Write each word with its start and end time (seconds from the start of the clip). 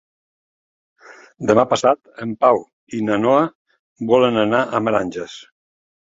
Demà 1.49 1.65
passat 1.73 2.09
en 2.25 2.31
Pau 2.45 2.57
i 2.99 3.01
na 3.09 3.17
Noa 3.25 3.43
volen 4.13 4.39
anar 4.45 4.63
a 4.65 4.81
Meranges. 4.87 5.37